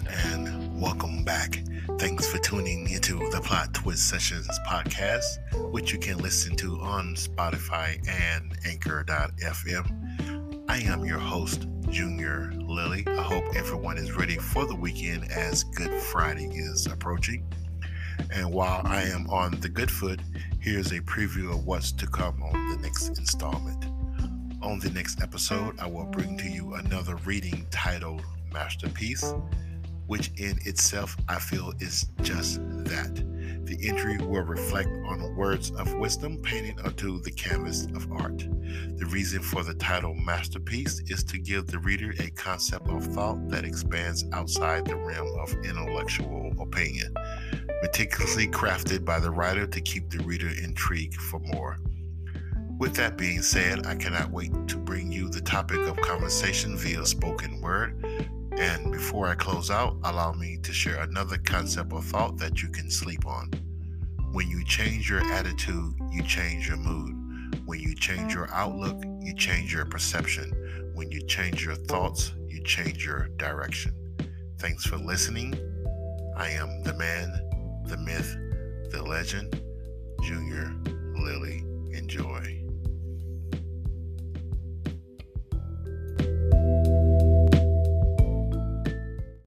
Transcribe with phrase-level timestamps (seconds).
[0.00, 1.62] And welcome back.
[1.98, 5.24] Thanks for tuning into the Plot Twist Sessions podcast,
[5.70, 10.64] which you can listen to on Spotify and Anchor.fm.
[10.66, 13.04] I am your host, Junior Lily.
[13.06, 17.44] I hope everyone is ready for the weekend as Good Friday is approaching.
[18.30, 20.20] And while I am on the good foot,
[20.58, 23.84] here's a preview of what's to come on the next installment.
[24.62, 29.34] On the next episode, I will bring to you another reading titled Masterpiece
[30.06, 33.24] which in itself I feel is just that.
[33.64, 38.38] The entry will reflect on words of wisdom painted onto the canvas of art.
[38.38, 43.48] The reason for the title Masterpiece is to give the reader a concept of thought
[43.48, 47.14] that expands outside the realm of intellectual opinion,
[47.82, 51.78] meticulously crafted by the writer to keep the reader intrigued for more.
[52.78, 57.06] With that being said, I cannot wait to bring you the topic of conversation via
[57.06, 58.04] spoken word
[59.12, 62.90] before I close out, allow me to share another concept or thought that you can
[62.90, 63.50] sleep on.
[64.32, 67.60] When you change your attitude, you change your mood.
[67.66, 70.50] When you change your outlook, you change your perception.
[70.94, 73.92] When you change your thoughts, you change your direction.
[74.58, 75.56] Thanks for listening.
[76.38, 78.34] I am the man, the myth,
[78.92, 79.60] the legend,
[80.22, 80.74] Junior.